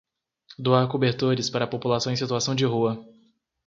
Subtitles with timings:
[0.57, 3.05] Doar cobertores para a população em situação de rua